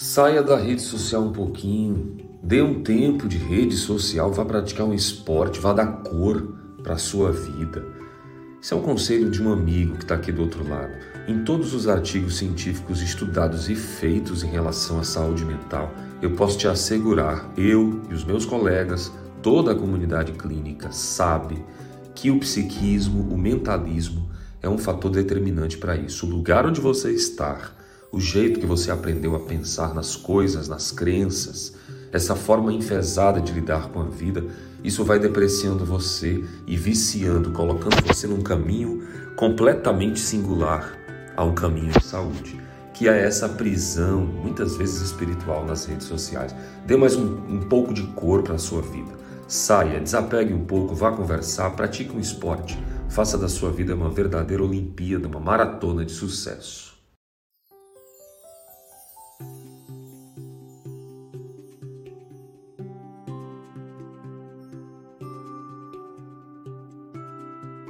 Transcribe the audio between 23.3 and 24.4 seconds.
o mentalismo,